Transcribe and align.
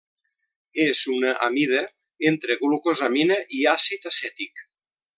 És 0.85 1.01
una 1.15 1.33
amida 1.49 1.83
entre 2.31 2.57
glucosamina 2.65 3.41
i 3.59 3.63
àcid 3.77 4.13
acètic. 4.15 4.69